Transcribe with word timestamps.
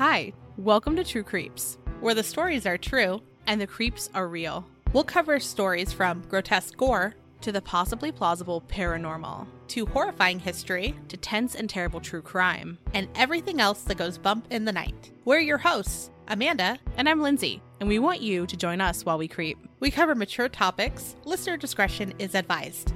Hi, 0.00 0.32
welcome 0.56 0.96
to 0.96 1.04
True 1.04 1.22
Creeps, 1.22 1.76
where 2.00 2.14
the 2.14 2.22
stories 2.22 2.64
are 2.64 2.78
true 2.78 3.20
and 3.46 3.60
the 3.60 3.66
creeps 3.66 4.08
are 4.14 4.28
real. 4.28 4.64
We'll 4.94 5.04
cover 5.04 5.38
stories 5.38 5.92
from 5.92 6.22
grotesque 6.22 6.74
gore 6.78 7.14
to 7.42 7.52
the 7.52 7.60
possibly 7.60 8.10
plausible 8.10 8.62
paranormal, 8.62 9.46
to 9.68 9.84
horrifying 9.84 10.38
history, 10.38 10.94
to 11.08 11.18
tense 11.18 11.54
and 11.54 11.68
terrible 11.68 12.00
true 12.00 12.22
crime, 12.22 12.78
and 12.94 13.08
everything 13.14 13.60
else 13.60 13.82
that 13.82 13.98
goes 13.98 14.16
bump 14.16 14.46
in 14.48 14.64
the 14.64 14.72
night. 14.72 15.10
We're 15.26 15.40
your 15.40 15.58
hosts, 15.58 16.10
Amanda, 16.28 16.78
and 16.96 17.06
I'm 17.06 17.20
Lindsay, 17.20 17.60
and 17.80 17.86
we 17.86 17.98
want 17.98 18.22
you 18.22 18.46
to 18.46 18.56
join 18.56 18.80
us 18.80 19.04
while 19.04 19.18
we 19.18 19.28
creep. 19.28 19.58
We 19.80 19.90
cover 19.90 20.14
mature 20.14 20.48
topics, 20.48 21.14
listener 21.26 21.58
discretion 21.58 22.14
is 22.18 22.34
advised. 22.34 22.94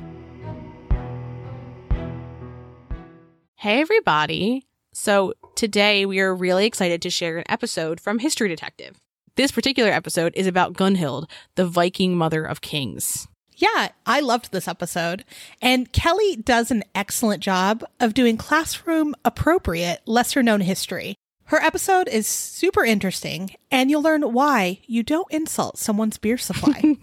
Hey, 3.57 3.83
everybody. 3.83 4.65
So, 4.97 5.35
today 5.57 6.07
we 6.07 6.21
are 6.21 6.33
really 6.33 6.67
excited 6.67 7.03
to 7.03 7.11
share 7.11 7.39
an 7.39 7.45
episode 7.49 8.01
from 8.01 8.21
History 8.21 8.49
Detective. 8.49 9.01
This 9.35 9.51
particular 9.51 9.91
episode 9.91 10.33
is 10.37 10.47
about 10.47 10.75
Gunhild, 10.75 11.29
the 11.57 11.67
Viking 11.67 12.17
mother 12.17 12.45
of 12.45 12.61
kings. 12.61 13.27
Yeah, 13.57 13.89
I 14.07 14.21
loved 14.21 14.53
this 14.53 14.69
episode. 14.69 15.25
And 15.61 15.93
Kelly 15.93 16.37
does 16.37 16.71
an 16.71 16.85
excellent 16.95 17.43
job 17.43 17.83
of 17.99 18.15
doing 18.15 18.37
classroom 18.37 19.17
appropriate, 19.25 20.03
lesser 20.07 20.45
known 20.45 20.61
history. 20.61 21.17
Her 21.47 21.59
episode 21.59 22.07
is 22.07 22.29
super 22.29 22.85
interesting, 22.85 23.57
and 23.73 23.91
you'll 23.91 24.01
learn 24.01 24.33
why 24.33 24.79
you 24.87 25.03
don't 25.03 25.31
insult 25.33 25.77
someone's 25.77 26.19
beer 26.19 26.39
supply. 26.39 26.81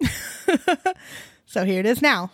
so 1.46 1.64
here 1.64 1.80
it 1.80 1.86
is 1.86 2.02
now. 2.02 2.32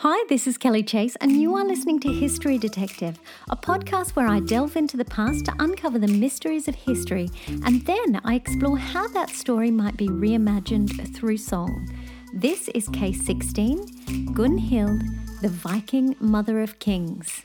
Hi, 0.00 0.22
this 0.28 0.46
is 0.46 0.58
Kelly 0.58 0.82
Chase, 0.82 1.16
and 1.22 1.32
you 1.32 1.56
are 1.56 1.64
listening 1.64 1.98
to 2.00 2.12
History 2.12 2.58
Detective, 2.58 3.18
a 3.48 3.56
podcast 3.56 4.10
where 4.10 4.28
I 4.28 4.40
delve 4.40 4.76
into 4.76 4.98
the 4.98 5.06
past 5.06 5.46
to 5.46 5.54
uncover 5.58 5.98
the 5.98 6.06
mysteries 6.06 6.68
of 6.68 6.74
history, 6.74 7.30
and 7.64 7.80
then 7.86 8.20
I 8.22 8.34
explore 8.34 8.76
how 8.76 9.08
that 9.08 9.30
story 9.30 9.70
might 9.70 9.96
be 9.96 10.08
reimagined 10.08 11.16
through 11.16 11.38
song. 11.38 11.88
This 12.34 12.68
is 12.74 12.90
case 12.90 13.24
16 13.24 13.86
Gunhild, 14.34 15.40
the 15.40 15.48
Viking 15.48 16.14
Mother 16.20 16.60
of 16.60 16.78
Kings. 16.78 17.40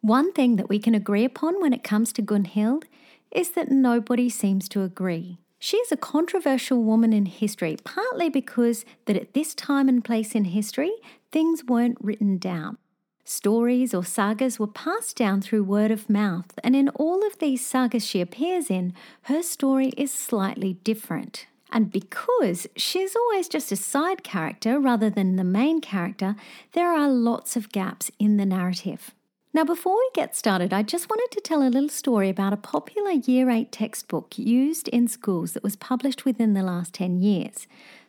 One 0.00 0.32
thing 0.32 0.54
that 0.54 0.68
we 0.68 0.78
can 0.78 0.94
agree 0.94 1.24
upon 1.24 1.60
when 1.60 1.72
it 1.72 1.82
comes 1.82 2.12
to 2.12 2.22
Gunhild 2.22 2.84
is 3.32 3.50
that 3.50 3.72
nobody 3.72 4.30
seems 4.30 4.68
to 4.68 4.82
agree. 4.82 5.38
She 5.58 5.78
is 5.78 5.90
a 5.90 5.96
controversial 5.96 6.82
woman 6.84 7.12
in 7.12 7.26
history, 7.26 7.78
partly 7.82 8.28
because 8.28 8.84
that 9.06 9.16
at 9.16 9.32
this 9.32 9.54
time 9.54 9.88
and 9.88 10.04
place 10.04 10.34
in 10.34 10.44
history, 10.44 10.92
things 11.30 11.64
weren't 11.64 11.98
written 12.00 12.38
down. 12.38 12.78
Stories 13.24 13.92
or 13.92 14.04
sagas 14.04 14.58
were 14.58 14.68
passed 14.68 15.16
down 15.16 15.40
through 15.40 15.64
word 15.64 15.90
of 15.90 16.08
mouth, 16.08 16.58
and 16.62 16.76
in 16.76 16.88
all 16.90 17.26
of 17.26 17.38
these 17.38 17.66
sagas 17.66 18.06
she 18.06 18.20
appears 18.20 18.70
in, 18.70 18.94
her 19.22 19.42
story 19.42 19.88
is 19.96 20.12
slightly 20.12 20.74
different. 20.84 21.46
And 21.72 21.90
because 21.90 22.68
she's 22.76 23.16
always 23.16 23.48
just 23.48 23.72
a 23.72 23.76
side 23.76 24.22
character 24.22 24.78
rather 24.78 25.10
than 25.10 25.34
the 25.34 25.44
main 25.44 25.80
character, 25.80 26.36
there 26.72 26.92
are 26.92 27.10
lots 27.10 27.56
of 27.56 27.72
gaps 27.72 28.10
in 28.20 28.36
the 28.36 28.46
narrative. 28.46 29.12
Now, 29.52 29.64
before 29.64 29.96
we 29.96 30.10
get 30.14 30.36
started, 30.36 30.72
I 30.72 30.82
just 30.82 31.08
wanted 31.08 31.30
to 31.32 31.40
tell 31.40 31.62
a 31.62 31.70
little 31.70 31.88
story 31.88 32.28
about 32.28 32.52
a 32.52 32.58
popular 32.58 33.12
Year 33.12 33.50
8 33.50 33.72
textbook 33.72 34.38
used 34.38 34.86
in 34.88 35.08
schools 35.08 35.52
that 35.52 35.62
was 35.62 35.76
published 35.76 36.24
within 36.24 36.52
the 36.52 36.62
last 36.62 36.92
10 36.92 37.20
years, 37.20 37.66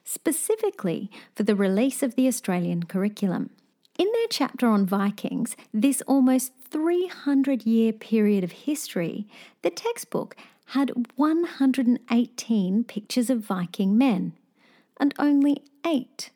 specifically 0.07 1.11
for 1.35 1.43
the 1.43 1.55
release 1.55 2.01
of 2.01 2.15
the 2.15 2.27
Australian 2.27 2.83
curriculum. 2.83 3.49
In 3.99 4.07
their 4.13 4.27
chapter 4.29 4.67
on 4.67 4.85
Vikings, 4.85 5.57
this 5.73 6.01
almost 6.07 6.53
300 6.69 7.65
year 7.65 7.91
period 7.91 8.43
of 8.43 8.51
history, 8.51 9.27
the 9.63 9.69
textbook 9.69 10.35
had 10.67 11.07
118 11.15 12.83
pictures 12.85 13.29
of 13.29 13.39
Viking 13.39 13.97
men 13.97 14.33
and 14.97 15.13
only 15.19 15.63
eight 15.85 16.29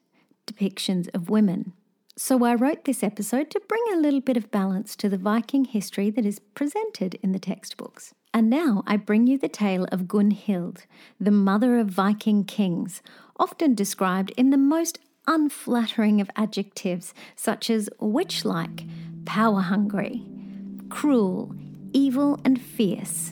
depictions 0.46 1.08
of 1.14 1.30
women. 1.30 1.74
So 2.18 2.44
I 2.44 2.56
wrote 2.56 2.84
this 2.84 3.04
episode 3.04 3.50
to 3.52 3.62
bring 3.68 3.84
a 3.94 3.98
little 3.98 4.22
bit 4.22 4.38
of 4.38 4.52
balance 4.52 4.96
to 4.98 5.08
the 5.08 5.18
Viking 5.18 5.66
history 5.66 6.10
that 6.10 6.26
is 6.26 6.40
presented 6.40 7.16
in 7.24 7.32
the 7.32 7.40
textbooks. 7.40 8.14
And 8.34 8.50
now 8.50 8.84
I 8.88 8.98
bring 8.98 9.28
you 9.28 9.38
the 9.38 9.50
tale 9.50 9.86
of 9.92 10.02
Gunhild, 10.02 10.86
the 11.20 11.32
mother 11.32 11.80
of 11.80 11.88
Viking 11.88 12.44
kings, 12.44 13.02
often 13.42 13.76
described 13.76 14.32
in 14.38 14.52
the 14.52 14.58
most 14.58 15.00
unflattering 15.28 16.22
of 16.22 16.30
adjectives 16.38 17.14
such 17.36 17.70
as 17.70 17.90
witch 18.00 18.46
like, 18.46 18.86
power 19.26 19.62
hungry, 19.62 20.24
cruel, 20.90 21.54
evil, 21.92 22.40
and 22.46 22.62
fierce, 22.62 23.32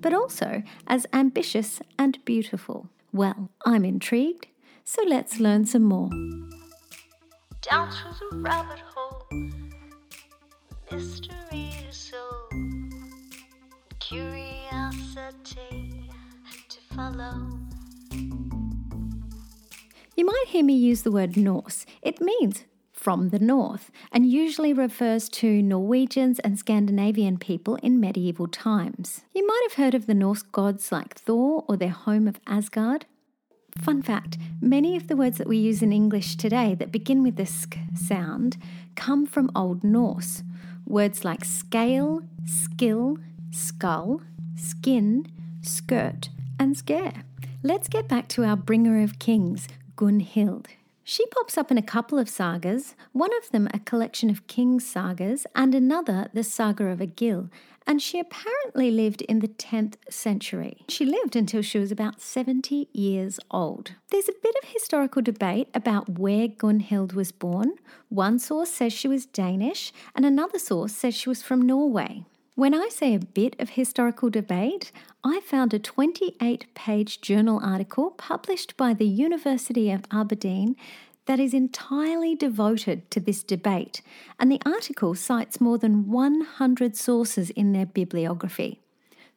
but 0.00 0.14
also 0.14 0.62
as 0.86 1.06
ambitious 1.12 1.80
and 1.98 2.24
beautiful. 2.24 2.88
Well, 3.12 3.50
I'm 3.66 3.84
intrigued, 3.84 4.46
so 4.84 5.02
let's 5.06 5.40
learn 5.40 5.66
some 5.66 5.84
more 5.84 6.08
down 7.62 7.90
through 7.90 8.30
the 8.30 8.36
rabbit 8.38 8.80
hole. 8.80 9.26
Mystery 10.90 11.70
solve, 11.90 12.50
curiosity 14.00 16.10
to 16.68 16.78
follow. 16.94 17.71
You 20.14 20.26
might 20.26 20.44
hear 20.48 20.62
me 20.62 20.74
use 20.74 21.02
the 21.02 21.10
word 21.10 21.38
Norse. 21.38 21.86
It 22.02 22.20
means 22.20 22.64
from 22.92 23.30
the 23.30 23.38
north 23.38 23.90
and 24.12 24.26
usually 24.26 24.72
refers 24.74 25.28
to 25.30 25.62
Norwegians 25.62 26.38
and 26.40 26.58
Scandinavian 26.58 27.38
people 27.38 27.76
in 27.76 27.98
medieval 27.98 28.46
times. 28.46 29.22
You 29.34 29.46
might 29.46 29.66
have 29.68 29.82
heard 29.82 29.94
of 29.94 30.06
the 30.06 30.14
Norse 30.14 30.42
gods 30.42 30.92
like 30.92 31.14
Thor 31.14 31.64
or 31.66 31.78
their 31.78 31.88
home 31.88 32.28
of 32.28 32.38
Asgard. 32.46 33.06
Fun 33.80 34.02
fact 34.02 34.36
many 34.60 34.96
of 34.96 35.08
the 35.08 35.16
words 35.16 35.38
that 35.38 35.48
we 35.48 35.56
use 35.56 35.80
in 35.80 35.94
English 35.94 36.36
today 36.36 36.74
that 36.74 36.92
begin 36.92 37.22
with 37.22 37.36
the 37.36 37.46
sk 37.46 37.78
sound 37.94 38.58
come 38.94 39.26
from 39.26 39.50
Old 39.56 39.82
Norse. 39.82 40.42
Words 40.86 41.24
like 41.24 41.44
scale, 41.44 42.22
skill, 42.44 43.16
skull, 43.50 44.20
skin, 44.56 45.26
skirt, 45.62 46.28
and 46.60 46.76
scare. 46.76 47.24
Let's 47.62 47.88
get 47.88 48.08
back 48.08 48.28
to 48.30 48.44
our 48.44 48.56
bringer 48.56 49.02
of 49.02 49.18
kings, 49.18 49.68
Gunhild. 49.96 50.66
She 51.04 51.26
pops 51.26 51.58
up 51.58 51.70
in 51.70 51.78
a 51.78 51.82
couple 51.82 52.18
of 52.18 52.28
sagas, 52.28 52.94
one 53.12 53.36
of 53.38 53.50
them 53.50 53.68
a 53.74 53.80
collection 53.80 54.30
of 54.30 54.46
kings' 54.46 54.86
sagas, 54.86 55.46
and 55.54 55.74
another 55.74 56.28
the 56.32 56.44
Saga 56.44 56.86
of 56.86 57.02
Egil, 57.02 57.50
and 57.86 58.00
she 58.00 58.20
apparently 58.20 58.90
lived 58.90 59.22
in 59.22 59.40
the 59.40 59.48
10th 59.48 59.94
century. 60.08 60.84
She 60.88 61.04
lived 61.04 61.34
until 61.34 61.62
she 61.62 61.80
was 61.80 61.90
about 61.90 62.20
70 62.20 62.88
years 62.92 63.40
old. 63.50 63.94
There's 64.10 64.28
a 64.28 64.40
bit 64.40 64.54
of 64.62 64.68
historical 64.68 65.22
debate 65.22 65.68
about 65.74 66.18
where 66.18 66.46
Gunhild 66.46 67.14
was 67.14 67.32
born. 67.32 67.72
One 68.08 68.38
source 68.38 68.70
says 68.70 68.92
she 68.92 69.08
was 69.08 69.26
Danish, 69.26 69.92
and 70.14 70.24
another 70.24 70.60
source 70.60 70.94
says 70.94 71.14
she 71.14 71.28
was 71.28 71.42
from 71.42 71.62
Norway. 71.62 72.24
When 72.54 72.74
I 72.74 72.90
say 72.90 73.14
a 73.14 73.18
bit 73.18 73.56
of 73.58 73.70
historical 73.70 74.28
debate, 74.28 74.92
I 75.24 75.40
found 75.40 75.72
a 75.72 75.78
28 75.78 76.66
page 76.74 77.22
journal 77.22 77.58
article 77.64 78.10
published 78.10 78.76
by 78.76 78.92
the 78.92 79.06
University 79.06 79.90
of 79.90 80.04
Aberdeen 80.10 80.76
that 81.24 81.40
is 81.40 81.54
entirely 81.54 82.34
devoted 82.34 83.10
to 83.10 83.20
this 83.20 83.42
debate, 83.42 84.02
and 84.38 84.52
the 84.52 84.60
article 84.66 85.14
cites 85.14 85.62
more 85.62 85.78
than 85.78 86.10
100 86.10 86.94
sources 86.94 87.48
in 87.48 87.72
their 87.72 87.86
bibliography. 87.86 88.80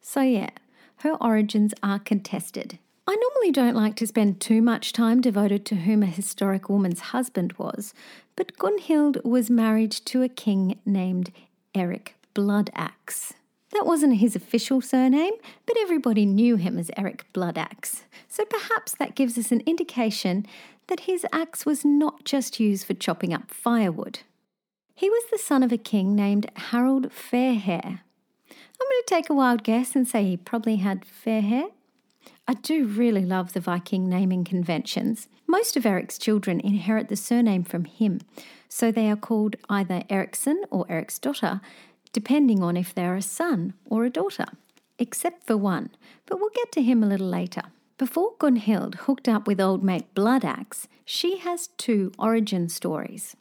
So, 0.02 0.20
yeah, 0.20 0.50
her 0.98 1.14
origins 1.22 1.74
are 1.82 2.00
contested. 2.00 2.80
I 3.08 3.16
normally 3.16 3.54
don't 3.54 3.78
like 3.78 3.96
to 3.98 4.08
spend 4.08 4.42
too 4.42 4.62
much 4.62 4.92
time 4.92 5.22
devoted 5.22 5.66
to 5.68 5.76
whom 5.76 6.04
a 6.04 6.08
historic 6.08 6.68
woman's 6.68 7.00
husband 7.00 7.54
was, 7.54 7.94
but 8.36 8.58
Gunhild 8.58 9.24
was 9.24 9.50
married 9.50 9.92
to 9.92 10.22
a 10.22 10.28
king 10.28 10.80
named 10.86 11.32
Eric 11.74 12.15
Bloodaxe. 12.36 13.34
That 13.72 13.88
wasn't 13.88 14.18
his 14.18 14.36
official 14.36 14.80
surname, 14.80 15.34
but 15.66 15.78
everybody 15.80 16.26
knew 16.26 16.58
him 16.58 16.78
as 16.78 16.92
Eric 16.96 17.26
Bloodaxe. 17.34 18.04
So 18.28 18.46
perhaps 18.46 18.94
that 18.96 19.16
gives 19.16 19.38
us 19.40 19.52
an 19.52 19.64
indication 19.66 20.46
that 20.88 21.02
his 21.02 21.26
axe 21.34 21.66
was 21.66 21.84
not 21.84 22.24
just 22.24 22.60
used 22.60 22.86
for 22.86 22.94
chopping 22.94 23.34
up 23.34 23.50
firewood. 23.50 24.20
He 24.94 25.10
was 25.10 25.24
the 25.32 25.40
son 25.40 25.64
of 25.64 25.72
a 25.72 25.78
king 25.78 26.16
named 26.16 26.52
Harold 26.56 27.12
Fairhair. 27.12 28.02
I'm 28.80 28.88
going 28.90 29.02
to 29.02 29.04
take 29.08 29.30
a 29.30 29.34
wild 29.34 29.64
guess 29.64 29.96
and 29.96 30.08
say 30.08 30.24
he 30.24 30.38
probably 30.38 30.78
had 30.78 31.06
fair 31.06 31.42
hair. 31.42 31.66
I 32.48 32.54
do 32.54 32.86
really 32.86 33.26
love 33.26 33.54
the 33.54 33.60
Viking 33.60 34.08
naming 34.08 34.44
conventions. 34.44 35.28
Most 35.48 35.76
of 35.76 35.86
Eric's 35.86 36.18
children 36.18 36.60
inherit 36.60 37.08
the 37.08 37.16
surname 37.16 37.64
from 37.64 37.86
him, 37.86 38.22
so 38.70 38.92
they 38.92 39.10
are 39.10 39.16
called 39.16 39.56
either 39.70 40.04
Ericsson 40.10 40.64
or 40.70 40.86
Ericsdotter, 40.86 41.62
depending 42.16 42.64
on 42.64 42.78
if 42.78 42.96
they're 42.96 43.18
a 43.18 43.22
son 43.22 43.74
or 43.90 44.06
a 44.06 44.10
daughter, 44.10 44.46
except 44.98 45.46
for 45.46 45.58
one, 45.58 45.90
but 46.26 46.40
we'll 46.40 46.50
get 46.56 46.72
to 46.72 46.82
him 46.82 47.04
a 47.04 47.08
little 47.08 47.28
later. 47.28 47.64
Before 47.98 48.38
Gunhild 48.40 48.96
hooked 48.96 49.28
up 49.28 49.46
with 49.46 49.60
old 49.60 49.84
mate 49.84 50.08
Bloodaxe, 50.16 50.88
she 51.04 51.40
has 51.40 51.68
two 51.76 52.14
origin 52.18 52.70
stories. 52.70 53.36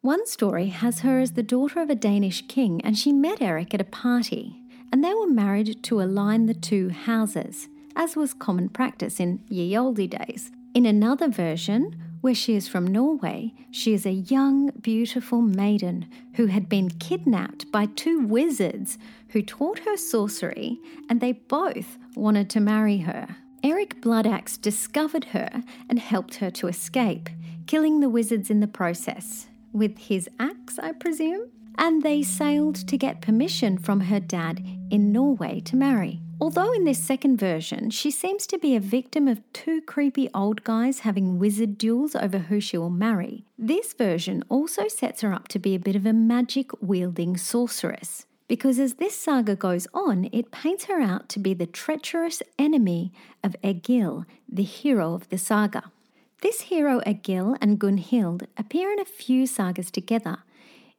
One 0.00 0.28
story 0.28 0.68
has 0.68 1.00
her 1.00 1.18
as 1.18 1.32
the 1.32 1.42
daughter 1.42 1.80
of 1.80 1.90
a 1.90 1.96
Danish 1.96 2.46
king, 2.46 2.80
and 2.84 2.96
she 2.96 3.12
met 3.12 3.42
Eric 3.42 3.74
at 3.74 3.80
a 3.80 3.96
party, 4.04 4.62
and 4.92 5.02
they 5.02 5.12
were 5.12 5.26
married 5.26 5.82
to 5.82 6.00
align 6.00 6.46
the 6.46 6.54
two 6.54 6.90
houses, 6.90 7.66
as 7.96 8.14
was 8.14 8.32
common 8.32 8.68
practice 8.68 9.18
in 9.18 9.42
ye 9.48 9.76
olde 9.76 10.08
days. 10.08 10.52
In 10.72 10.86
another 10.86 11.28
version, 11.28 12.00
where 12.20 12.34
she 12.34 12.54
is 12.54 12.68
from 12.68 12.86
Norway, 12.86 13.52
she 13.70 13.94
is 13.94 14.06
a 14.06 14.12
young, 14.12 14.70
beautiful 14.80 15.40
maiden 15.40 16.06
who 16.34 16.46
had 16.46 16.68
been 16.68 16.90
kidnapped 16.90 17.70
by 17.72 17.86
two 17.86 18.20
wizards 18.26 18.98
who 19.28 19.42
taught 19.42 19.80
her 19.80 19.96
sorcery, 19.96 20.78
and 21.08 21.20
they 21.20 21.32
both 21.32 21.98
wanted 22.14 22.50
to 22.50 22.60
marry 22.60 22.98
her. 22.98 23.36
Eric 23.62 24.00
Bloodaxe 24.00 24.56
discovered 24.56 25.26
her 25.26 25.62
and 25.88 25.98
helped 25.98 26.36
her 26.36 26.50
to 26.50 26.68
escape, 26.68 27.28
killing 27.66 28.00
the 28.00 28.08
wizards 28.08 28.50
in 28.50 28.60
the 28.60 28.66
process 28.66 29.46
with 29.72 29.98
his 29.98 30.28
axe, 30.38 30.78
I 30.78 30.92
presume, 30.92 31.48
and 31.78 32.02
they 32.02 32.22
sailed 32.22 32.74
to 32.88 32.98
get 32.98 33.22
permission 33.22 33.78
from 33.78 34.00
her 34.00 34.20
dad 34.20 34.64
in 34.90 35.12
Norway 35.12 35.60
to 35.60 35.76
marry. 35.76 36.20
Although 36.40 36.72
in 36.72 36.84
this 36.84 36.98
second 36.98 37.36
version, 37.36 37.90
she 37.90 38.10
seems 38.10 38.46
to 38.46 38.58
be 38.58 38.74
a 38.74 38.80
victim 38.80 39.28
of 39.28 39.42
two 39.52 39.82
creepy 39.82 40.30
old 40.34 40.64
guys 40.64 41.00
having 41.00 41.38
wizard 41.38 41.76
duels 41.76 42.16
over 42.16 42.38
who 42.38 42.60
she 42.60 42.78
will 42.78 42.88
marry, 42.88 43.44
this 43.58 43.92
version 43.92 44.42
also 44.48 44.88
sets 44.88 45.20
her 45.20 45.34
up 45.34 45.48
to 45.48 45.58
be 45.58 45.74
a 45.74 45.78
bit 45.78 45.96
of 45.96 46.06
a 46.06 46.14
magic 46.14 46.70
wielding 46.80 47.36
sorceress. 47.36 48.24
Because 48.48 48.78
as 48.78 48.94
this 48.94 49.16
saga 49.16 49.54
goes 49.54 49.86
on, 49.92 50.30
it 50.32 50.50
paints 50.50 50.84
her 50.86 51.00
out 51.00 51.28
to 51.28 51.38
be 51.38 51.52
the 51.52 51.66
treacherous 51.66 52.42
enemy 52.58 53.12
of 53.44 53.54
Egil, 53.62 54.24
the 54.48 54.62
hero 54.62 55.12
of 55.12 55.28
the 55.28 55.38
saga. 55.38 55.92
This 56.40 56.62
hero 56.62 57.02
Egil 57.06 57.56
and 57.60 57.78
Gunhild 57.78 58.46
appear 58.56 58.90
in 58.90 58.98
a 58.98 59.04
few 59.04 59.46
sagas 59.46 59.90
together. 59.90 60.38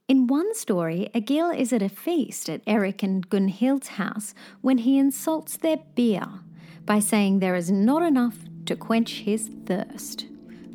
In 0.07 0.27
one 0.27 0.53
story, 0.53 1.09
Egil 1.15 1.51
is 1.51 1.71
at 1.71 1.81
a 1.81 1.89
feast 1.89 2.49
at 2.49 2.61
Eric 2.67 3.01
and 3.01 3.29
Gunhild's 3.29 3.89
house 3.89 4.33
when 4.59 4.79
he 4.79 4.97
insults 4.97 5.57
their 5.57 5.77
beer 5.95 6.25
by 6.85 6.99
saying 6.99 7.39
there 7.39 7.55
is 7.55 7.71
not 7.71 8.01
enough 8.03 8.39
to 8.65 8.75
quench 8.75 9.19
his 9.19 9.49
thirst. 9.65 10.25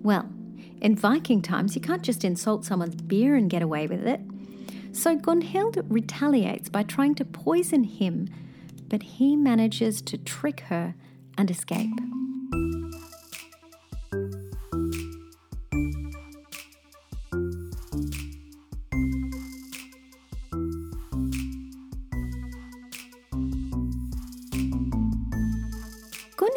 Well, 0.02 0.28
in 0.80 0.96
Viking 0.96 1.42
times, 1.42 1.74
you 1.74 1.82
can't 1.82 2.02
just 2.02 2.24
insult 2.24 2.64
someone's 2.64 2.96
beer 2.96 3.34
and 3.34 3.50
get 3.50 3.62
away 3.62 3.86
with 3.86 4.06
it. 4.06 4.20
So 4.92 5.16
Gunhild 5.16 5.84
retaliates 5.88 6.68
by 6.68 6.82
trying 6.82 7.14
to 7.16 7.24
poison 7.24 7.84
him, 7.84 8.28
but 8.88 9.02
he 9.02 9.36
manages 9.36 10.00
to 10.02 10.16
trick 10.16 10.60
her 10.60 10.94
and 11.36 11.50
escape. 11.50 11.90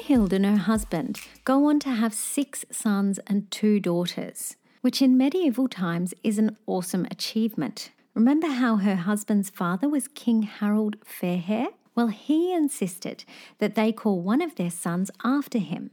Gunhild 0.10 0.34
and 0.34 0.44
her 0.44 0.58
husband 0.58 1.22
go 1.44 1.66
on 1.66 1.80
to 1.82 1.90
have 1.92 2.16
six 2.16 2.66
sons 2.72 3.20
and 3.28 3.50
two 3.52 3.80
daughters, 3.80 4.56
which 4.82 5.04
in 5.04 5.16
medieval 5.16 5.68
times 5.68 6.16
is 6.24 6.40
an 6.40 6.58
awesome 6.66 7.06
achievement. 7.12 7.92
Remember 8.16 8.48
how 8.48 8.78
her 8.78 8.96
husband's 8.96 9.52
father 9.52 9.88
was 9.88 10.08
King 10.08 10.42
Harold 10.42 10.96
Fairhair? 11.06 11.68
Well, 11.94 12.08
he 12.08 12.52
insisted 12.52 13.24
that 13.60 13.76
they 13.76 13.92
call 13.92 14.20
one 14.20 14.42
of 14.42 14.56
their 14.56 14.72
sons 14.72 15.12
after 15.24 15.60
him, 15.60 15.92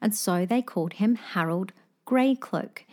and 0.00 0.14
so 0.14 0.46
they 0.46 0.62
called 0.62 0.94
him 0.94 1.16
Harold 1.16 1.72
Greycloak. 2.06 2.84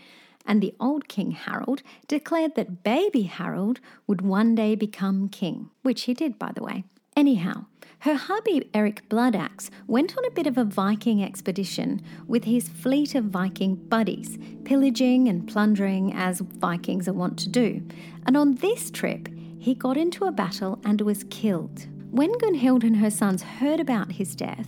And 0.44 0.60
the 0.60 0.74
old 0.80 1.08
King 1.08 1.31
Harold 1.31 1.84
declared 2.08 2.56
that 2.56 2.84
baby 2.84 3.24
Harold 3.24 3.80
would 4.08 4.22
one 4.22 4.56
day 4.56 4.74
become 4.74 5.30
king, 5.30 5.70
which 5.84 6.04
he 6.06 6.16
did, 6.16 6.40
by 6.40 6.52
the 6.52 6.64
way. 6.64 6.84
Anyhow, 7.15 7.65
her 8.00 8.15
hubby, 8.15 8.69
Eric 8.74 9.07
Bloodaxe, 9.07 9.69
went 9.88 10.18
on 10.18 10.25
a 10.25 10.31
bit 10.31 10.48
of 10.48 10.57
a 10.57 10.65
Viking 10.65 11.24
expedition 11.24 12.01
with 12.27 12.44
his 12.44 12.68
fleet 12.68 13.15
of 13.15 13.25
Viking 13.25 13.75
buddies, 13.75 14.38
pillaging 14.65 15.27
and 15.27 15.48
plundering 15.48 16.12
as 16.13 16.39
Vikings 16.39 17.07
are 17.07 17.13
wont 17.13 17.38
to 17.39 17.50
do. 17.50 17.81
And 18.25 18.36
on 18.36 18.56
this 18.56 18.89
trip, 18.92 19.30
he 19.60 19.75
got 19.75 19.95
into 19.95 20.25
a 20.25 20.31
battle 20.31 20.80
and 20.83 21.00
was 21.01 21.24
killed. 21.30 21.88
When 22.12 22.33
Gunhild 22.39 22.83
and 22.83 22.98
her 22.98 23.10
sons 23.10 23.42
heard 23.42 23.80
about 23.80 24.12
his 24.12 24.36
death, 24.36 24.68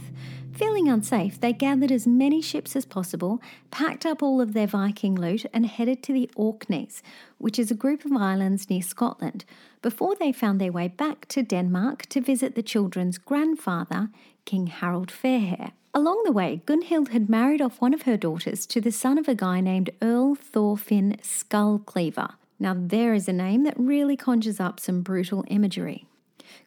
Feeling 0.55 0.87
unsafe, 0.87 1.37
they 1.41 1.51
gathered 1.51 1.91
as 1.91 2.07
many 2.07 2.41
ships 2.41 2.77
as 2.77 2.85
possible, 2.85 3.41
packed 3.71 4.05
up 4.05 4.23
all 4.23 4.39
of 4.39 4.53
their 4.53 4.67
Viking 4.67 5.13
loot, 5.13 5.45
and 5.53 5.65
headed 5.65 6.01
to 6.03 6.13
the 6.13 6.29
Orkneys, 6.37 7.03
which 7.39 7.59
is 7.59 7.69
a 7.69 7.75
group 7.75 8.05
of 8.05 8.13
islands 8.13 8.69
near 8.69 8.81
Scotland, 8.81 9.43
before 9.81 10.15
they 10.15 10.31
found 10.31 10.61
their 10.61 10.71
way 10.71 10.87
back 10.87 11.27
to 11.27 11.43
Denmark 11.43 12.05
to 12.05 12.21
visit 12.21 12.55
the 12.55 12.63
children's 12.63 13.17
grandfather, 13.17 14.07
King 14.45 14.67
Harold 14.67 15.11
Fairhair. 15.11 15.73
Along 15.93 16.23
the 16.23 16.31
way, 16.31 16.61
Gunhild 16.65 17.09
had 17.09 17.29
married 17.29 17.61
off 17.61 17.81
one 17.81 17.93
of 17.93 18.03
her 18.03 18.15
daughters 18.15 18.65
to 18.67 18.79
the 18.79 18.93
son 18.93 19.17
of 19.17 19.27
a 19.27 19.35
guy 19.35 19.59
named 19.59 19.89
Earl 20.01 20.35
Thorfinn 20.35 21.17
Skullcleaver. 21.21 22.35
Now, 22.59 22.75
there 22.77 23.13
is 23.13 23.27
a 23.27 23.33
name 23.33 23.63
that 23.65 23.77
really 23.77 24.15
conjures 24.15 24.61
up 24.61 24.79
some 24.79 25.01
brutal 25.01 25.43
imagery. 25.47 26.05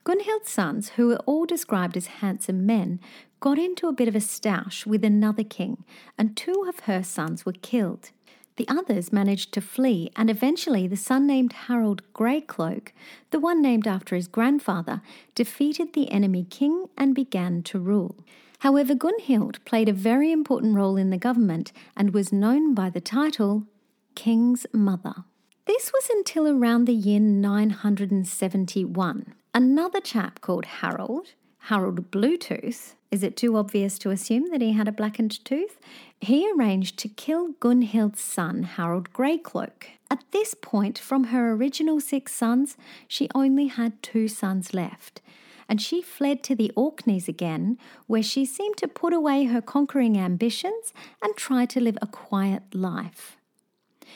Gunhild's 0.04 0.50
sons, 0.50 0.90
who 0.90 1.08
were 1.08 1.20
all 1.26 1.44
described 1.44 1.96
as 1.96 2.06
handsome 2.06 2.64
men, 2.66 3.00
got 3.40 3.58
into 3.58 3.88
a 3.88 3.92
bit 3.92 4.08
of 4.08 4.16
a 4.16 4.20
stoush 4.20 4.86
with 4.86 5.04
another 5.04 5.44
king, 5.44 5.84
and 6.16 6.36
two 6.36 6.64
of 6.68 6.80
her 6.80 7.02
sons 7.02 7.46
were 7.46 7.52
killed. 7.52 8.10
The 8.56 8.68
others 8.68 9.12
managed 9.12 9.52
to 9.52 9.60
flee, 9.60 10.10
and 10.16 10.28
eventually 10.28 10.88
the 10.88 10.96
son 10.96 11.28
named 11.28 11.52
Harold 11.52 12.02
Greycloak, 12.12 12.88
the 13.30 13.38
one 13.38 13.62
named 13.62 13.86
after 13.86 14.16
his 14.16 14.26
grandfather, 14.26 15.00
defeated 15.36 15.92
the 15.92 16.10
enemy 16.10 16.44
king 16.50 16.86
and 16.96 17.14
began 17.14 17.62
to 17.64 17.78
rule. 17.78 18.16
However, 18.60 18.96
Gunhild 18.96 19.64
played 19.64 19.88
a 19.88 19.92
very 19.92 20.32
important 20.32 20.74
role 20.74 20.96
in 20.96 21.10
the 21.10 21.18
government 21.18 21.70
and 21.96 22.12
was 22.12 22.32
known 22.32 22.74
by 22.74 22.90
the 22.90 23.00
title 23.00 23.68
King's 24.16 24.66
Mother. 24.72 25.22
This 25.66 25.92
was 25.92 26.10
until 26.10 26.48
around 26.48 26.86
the 26.86 26.92
year 26.92 27.20
971. 27.20 29.34
Another 29.54 30.00
chap 30.00 30.40
called 30.40 30.64
Harold, 30.64 31.34
Harold 31.58 32.10
Bluetooth, 32.10 32.94
is 33.10 33.22
it 33.22 33.36
too 33.36 33.56
obvious 33.56 33.98
to 34.00 34.10
assume 34.10 34.50
that 34.50 34.60
he 34.60 34.72
had 34.72 34.86
a 34.86 34.92
blackened 34.92 35.42
tooth? 35.44 35.78
He 36.20 36.50
arranged 36.52 36.98
to 36.98 37.08
kill 37.08 37.52
Gunhild's 37.60 38.20
son, 38.20 38.64
Harold 38.64 39.12
Greycloak. 39.12 39.86
At 40.10 40.24
this 40.30 40.54
point, 40.54 40.98
from 40.98 41.24
her 41.24 41.52
original 41.52 42.00
six 42.00 42.34
sons, 42.34 42.76
she 43.06 43.28
only 43.34 43.68
had 43.68 44.02
two 44.02 44.28
sons 44.28 44.74
left. 44.74 45.22
And 45.70 45.80
she 45.80 46.02
fled 46.02 46.42
to 46.44 46.54
the 46.54 46.72
Orkneys 46.76 47.28
again, 47.28 47.78
where 48.06 48.22
she 48.22 48.44
seemed 48.44 48.76
to 48.78 48.88
put 48.88 49.12
away 49.12 49.44
her 49.44 49.60
conquering 49.62 50.18
ambitions 50.18 50.92
and 51.22 51.34
try 51.36 51.66
to 51.66 51.80
live 51.80 51.98
a 52.02 52.06
quiet 52.06 52.74
life. 52.74 53.36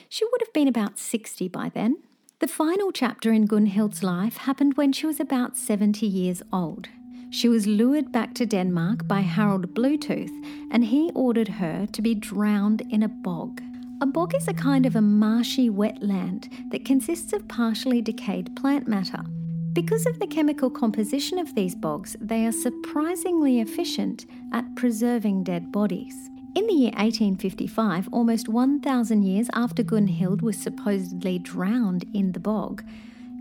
She 0.08 0.24
would 0.24 0.40
have 0.40 0.52
been 0.52 0.68
about 0.68 0.98
60 0.98 1.48
by 1.48 1.70
then. 1.70 1.96
The 2.40 2.48
final 2.48 2.90
chapter 2.90 3.32
in 3.32 3.46
Gunhild's 3.46 4.02
life 4.02 4.38
happened 4.38 4.76
when 4.76 4.92
she 4.92 5.06
was 5.06 5.20
about 5.20 5.56
70 5.56 6.06
years 6.06 6.42
old. 6.52 6.88
She 7.32 7.48
was 7.48 7.66
lured 7.66 8.12
back 8.12 8.34
to 8.34 8.44
Denmark 8.44 9.08
by 9.08 9.20
Harold 9.20 9.72
Bluetooth, 9.74 10.30
and 10.70 10.84
he 10.84 11.10
ordered 11.14 11.48
her 11.48 11.86
to 11.86 12.02
be 12.02 12.14
drowned 12.14 12.82
in 12.90 13.02
a 13.02 13.08
bog. 13.08 13.62
A 14.02 14.06
bog 14.06 14.34
is 14.34 14.48
a 14.48 14.52
kind 14.52 14.84
of 14.84 14.96
a 14.96 15.00
marshy 15.00 15.70
wetland 15.70 16.70
that 16.70 16.84
consists 16.84 17.32
of 17.32 17.48
partially 17.48 18.02
decayed 18.02 18.54
plant 18.54 18.86
matter. 18.86 19.24
Because 19.72 20.04
of 20.04 20.18
the 20.18 20.26
chemical 20.26 20.68
composition 20.68 21.38
of 21.38 21.54
these 21.54 21.74
bogs, 21.74 22.18
they 22.20 22.44
are 22.44 22.52
surprisingly 22.52 23.60
efficient 23.60 24.26
at 24.52 24.76
preserving 24.76 25.44
dead 25.44 25.72
bodies. 25.72 26.28
In 26.54 26.66
the 26.66 26.74
year 26.74 26.92
1855, 26.98 28.10
almost 28.12 28.50
1,000 28.50 29.22
years 29.22 29.48
after 29.54 29.82
Gunhild 29.82 30.42
was 30.42 30.58
supposedly 30.58 31.38
drowned 31.38 32.04
in 32.12 32.32
the 32.32 32.40
bog, 32.40 32.84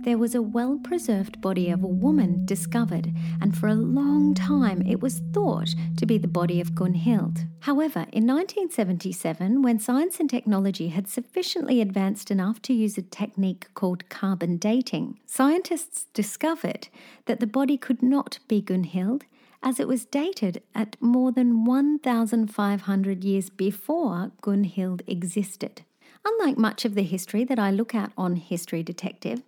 there 0.04 0.18
was 0.18 0.34
a 0.34 0.42
well 0.42 0.80
preserved 0.84 1.40
body 1.42 1.70
of 1.70 1.84
a 1.84 1.88
woman 1.88 2.46
discovered, 2.46 3.14
and 3.40 3.56
for 3.56 3.68
a 3.68 3.76
long 3.76 4.34
time 4.34 4.82
it 4.82 5.02
was 5.02 5.22
thought 5.32 5.76
to 5.98 6.06
be 6.06 6.18
the 6.18 6.28
body 6.28 6.60
of 6.60 6.72
Gunhild. 6.72 7.48
However, 7.62 8.08
in 8.12 8.26
1977, 8.26 9.62
when 9.62 9.80
science 9.80 10.20
and 10.20 10.30
technology 10.30 10.88
had 10.88 11.08
sufficiently 11.08 11.82
advanced 11.82 12.32
enough 12.32 12.62
to 12.64 12.74
use 12.74 12.98
a 12.98 13.04
technique 13.04 13.68
called 13.76 14.10
carbon 14.10 14.58
dating, 14.58 15.20
scientists 15.28 16.06
discovered 16.14 16.88
that 17.26 17.40
the 17.40 17.48
body 17.48 17.78
could 17.78 18.02
not 18.02 18.40
be 18.48 18.62
Gunhild 18.62 19.24
as 19.64 19.80
it 19.80 19.88
was 19.88 20.06
dated 20.06 20.64
at 20.74 20.98
more 21.00 21.32
than 21.32 21.66
1,500 21.66 23.24
years 23.24 23.50
before 23.50 24.32
Gunhild 24.42 25.02
existed. 25.06 25.84
Unlike 26.26 26.58
much 26.58 26.86
of 26.86 26.96
the 26.96 27.04
history 27.04 27.44
that 27.46 27.60
I 27.60 27.72
look 27.72 27.96
at 27.96 28.12
on 28.16 28.36
History 28.36 28.84
Detective, 28.84 29.42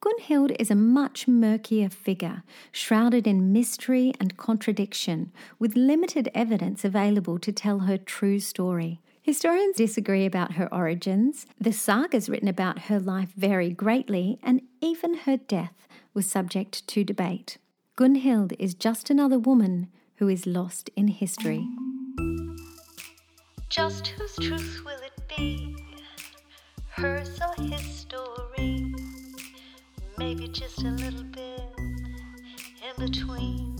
Gunhild 0.00 0.54
is 0.60 0.70
a 0.70 0.76
much 0.76 1.26
murkier 1.26 1.88
figure, 1.88 2.44
shrouded 2.70 3.26
in 3.26 3.52
mystery 3.52 4.12
and 4.20 4.36
contradiction, 4.36 5.32
with 5.58 5.74
limited 5.76 6.30
evidence 6.34 6.84
available 6.84 7.38
to 7.40 7.50
tell 7.50 7.80
her 7.80 7.98
true 7.98 8.38
story. 8.38 9.00
Historians 9.22 9.76
disagree 9.76 10.24
about 10.24 10.52
her 10.52 10.72
origins. 10.72 11.46
The 11.60 11.72
sagas 11.72 12.28
written 12.28 12.46
about 12.46 12.82
her 12.82 13.00
life 13.00 13.32
vary 13.36 13.70
greatly, 13.70 14.38
and 14.42 14.62
even 14.80 15.14
her 15.14 15.36
death 15.36 15.88
was 16.14 16.30
subject 16.30 16.86
to 16.88 17.02
debate. 17.02 17.58
Gunhild 17.96 18.54
is 18.58 18.74
just 18.74 19.10
another 19.10 19.38
woman 19.38 19.88
who 20.16 20.28
is 20.28 20.46
lost 20.46 20.90
in 20.94 21.08
history. 21.08 21.66
Just 23.68 24.06
whose 24.06 24.36
truth 24.36 24.82
will 24.84 25.00
it 25.00 25.36
be? 25.36 25.76
Hers 26.90 27.40
or 27.40 27.64
his 27.64 27.82
story? 27.82 28.37
Maybe 30.28 30.48
just 30.48 30.82
a 30.82 30.90
little 30.90 31.24
bit 31.24 31.62
in 32.86 33.06
between. 33.06 33.78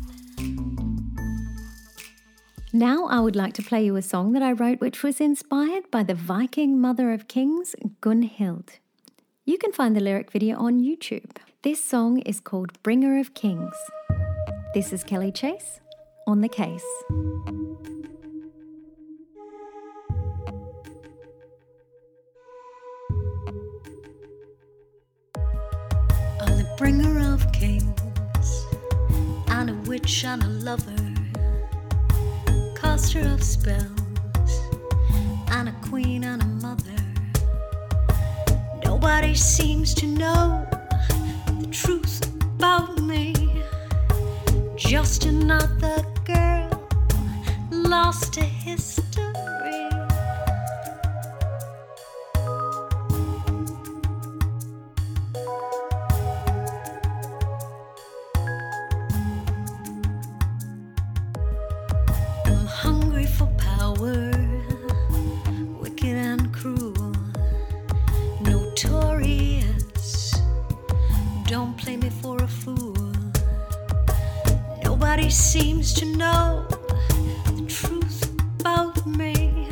Now, 2.73 3.05
I 3.05 3.21
would 3.21 3.37
like 3.37 3.53
to 3.55 3.63
play 3.63 3.85
you 3.85 3.97
a 3.97 4.01
song 4.01 4.33
that 4.33 4.43
I 4.43 4.53
wrote 4.53 4.81
which 4.81 5.03
was 5.03 5.21
inspired 5.21 5.91
by 5.91 6.05
the 6.05 6.15
Viking 6.15 6.81
mother 6.81 7.13
of 7.13 7.29
kings, 7.29 7.77
Gunhild. 8.01 8.79
You 9.45 9.59
can 9.59 9.73
find 9.73 9.95
the 9.95 10.01
lyric 10.01 10.31
video 10.31 10.57
on 10.57 10.81
YouTube. 10.81 11.37
This 11.61 11.85
song 11.85 12.21
is 12.21 12.41
called 12.41 12.83
Bringer 12.83 13.19
of 13.19 13.35
Kings. 13.35 13.77
This 14.73 14.91
is 14.91 15.05
Kelly 15.05 15.31
Chase 15.31 15.81
on 16.27 16.41
the 16.41 16.49
case. 16.49 16.87
Bringer 26.79 27.35
of 27.35 27.51
kings, 27.51 28.65
and 29.49 29.69
a 29.69 29.75
witch 29.89 30.25
and 30.25 30.45
a 30.45 30.47
lover, 30.47 31.13
caster 32.77 33.19
of 33.19 33.43
spells, 33.43 34.53
and 35.51 35.69
a 35.69 35.75
queen 35.83 36.23
and 36.23 36.41
a 36.41 36.47
mother. 36.47 37.03
Nobody 38.85 39.35
seems 39.35 39.93
to 39.95 40.07
know 40.07 40.65
the 41.61 41.67
truth 41.67 42.25
about 42.41 43.03
me. 43.03 43.35
Just 44.77 45.25
another 45.25 46.05
girl 46.25 46.89
lost 47.73 48.35
to 48.35 48.58
For 72.11 72.37
a 72.43 72.49
fool. 72.49 73.13
Nobody 74.83 75.29
seems 75.29 75.93
to 75.95 76.07
know 76.17 76.67
the 77.45 77.67
truth 77.69 78.31
about 78.61 79.07
me. 79.07 79.69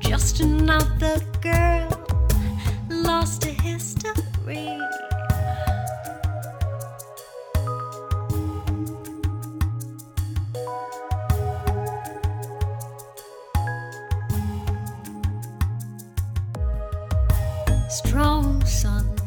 Just 0.00 0.40
another 0.40 1.20
girl 1.42 1.88
lost 2.88 3.42
to 3.42 3.50
history. 3.50 4.80
strong 17.90 18.62
cup 18.62 19.17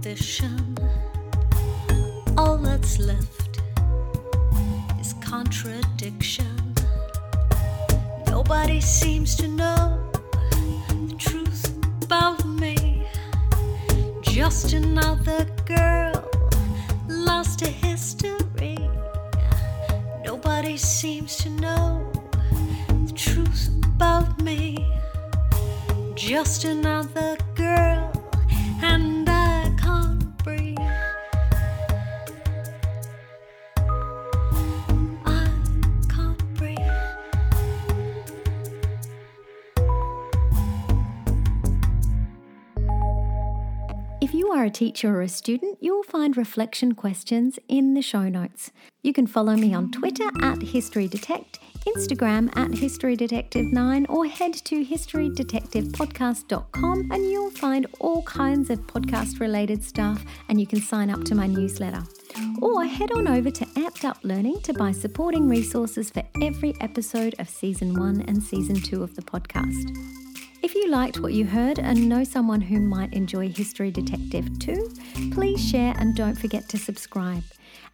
of 0.00 0.06
ambition. 0.06 0.76
All 2.36 2.56
that's 2.56 2.98
left 2.98 3.60
is 5.00 5.14
contradiction. 5.20 6.74
Nobody 8.26 8.80
seems 8.80 9.36
to 9.36 9.48
know 9.48 10.10
the 11.08 11.14
truth 11.18 11.72
about 12.02 12.44
me. 12.46 13.06
Just 14.22 14.72
another 14.72 15.46
girl 15.66 16.28
lost 17.08 17.58
to 17.60 17.68
history. 17.68 18.78
Nobody 20.24 20.76
seems 20.76 21.36
to 21.38 21.50
know 21.50 22.10
the 22.88 23.12
truth 23.14 23.70
about 23.96 24.40
me 24.42 24.90
just 26.20 26.64
another 26.64 27.36
girl, 27.56 27.99
are 44.60 44.66
a 44.66 44.70
teacher 44.70 45.16
or 45.16 45.22
a 45.22 45.28
student, 45.28 45.78
you'll 45.80 46.02
find 46.02 46.36
reflection 46.36 46.94
questions 46.94 47.58
in 47.66 47.94
the 47.94 48.02
show 48.02 48.28
notes. 48.28 48.70
You 49.02 49.14
can 49.14 49.26
follow 49.26 49.54
me 49.54 49.72
on 49.72 49.90
Twitter 49.90 50.28
at 50.42 50.60
History 50.60 51.08
Detect, 51.08 51.58
Instagram 51.86 52.54
at 52.54 52.74
History 52.74 53.16
Detective 53.16 53.64
9, 53.64 54.04
or 54.10 54.26
head 54.26 54.52
to 54.52 54.84
historydetectivepodcast.com 54.84 57.10
and 57.10 57.30
you'll 57.30 57.52
find 57.52 57.86
all 58.00 58.22
kinds 58.24 58.68
of 58.68 58.80
podcast 58.80 59.40
related 59.40 59.82
stuff 59.82 60.22
and 60.50 60.60
you 60.60 60.66
can 60.66 60.82
sign 60.82 61.08
up 61.08 61.24
to 61.24 61.34
my 61.34 61.46
newsletter. 61.46 62.02
Or 62.60 62.84
head 62.84 63.12
on 63.12 63.28
over 63.28 63.50
to 63.50 63.64
Amped 63.64 64.04
Up 64.04 64.18
Learning 64.22 64.60
to 64.60 64.74
buy 64.74 64.92
supporting 64.92 65.48
resources 65.48 66.10
for 66.10 66.22
every 66.42 66.74
episode 66.82 67.34
of 67.38 67.48
season 67.48 67.98
one 67.98 68.20
and 68.28 68.42
season 68.42 68.76
two 68.76 69.02
of 69.02 69.16
the 69.16 69.22
podcast. 69.22 70.29
If 70.62 70.74
you 70.74 70.88
liked 70.88 71.20
what 71.20 71.32
you 71.32 71.46
heard 71.46 71.78
and 71.78 72.06
know 72.06 72.22
someone 72.22 72.60
who 72.60 72.80
might 72.80 73.14
enjoy 73.14 73.48
History 73.48 73.90
Detective 73.90 74.58
too, 74.58 74.92
please 75.32 75.66
share 75.66 75.94
and 75.98 76.14
don't 76.14 76.38
forget 76.38 76.68
to 76.68 76.78
subscribe. 76.78 77.42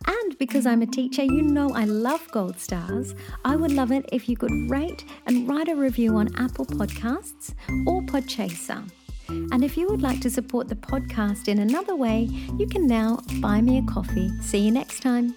And 0.07 0.37
because 0.39 0.67
I'm 0.67 0.83
a 0.83 0.87
teacher, 0.87 1.23
you 1.23 1.43
know 1.43 1.71
I 1.71 1.85
love 1.85 2.29
gold 2.33 2.59
stars. 2.59 3.15
I 3.45 3.55
would 3.55 3.73
love 3.73 3.93
it 3.93 4.05
if 4.13 4.29
you 4.29 4.37
could 4.37 4.51
rate 4.69 5.05
and 5.27 5.49
write 5.49 5.69
a 5.69 5.77
review 5.77 6.17
on 6.17 6.35
Apple 6.37 6.67
Podcasts 6.67 7.55
or 7.87 8.03
Podchaser. 8.03 8.83
And 9.29 9.65
if 9.65 9.77
you 9.77 9.87
would 9.89 10.03
like 10.03 10.21
to 10.23 10.31
support 10.31 10.69
the 10.69 10.77
podcast 10.77 11.47
in 11.47 11.61
another 11.61 11.95
way, 11.95 12.29
you 12.59 12.67
can 12.67 12.87
now 12.87 13.21
buy 13.41 13.61
me 13.61 13.79
a 13.79 13.83
coffee. 13.83 14.31
See 14.41 14.59
you 14.59 14.73
next 14.73 15.03
time. 15.03 15.37